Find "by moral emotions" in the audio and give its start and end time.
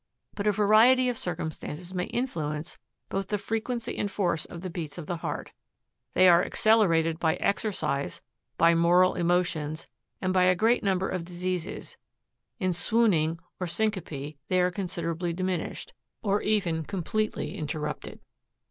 8.57-9.85